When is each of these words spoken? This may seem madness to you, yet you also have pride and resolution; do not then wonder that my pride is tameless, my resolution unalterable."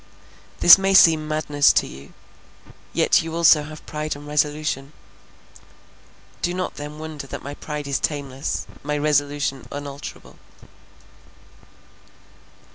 This 0.61 0.79
may 0.79 0.95
seem 0.95 1.27
madness 1.27 1.71
to 1.73 1.85
you, 1.85 2.13
yet 2.91 3.21
you 3.21 3.35
also 3.35 3.61
have 3.61 3.85
pride 3.85 4.15
and 4.15 4.25
resolution; 4.25 4.93
do 6.41 6.55
not 6.55 6.73
then 6.73 6.97
wonder 6.97 7.27
that 7.27 7.43
my 7.43 7.53
pride 7.53 7.85
is 7.87 7.99
tameless, 7.99 8.65
my 8.81 8.97
resolution 8.97 9.67
unalterable." 9.71 10.39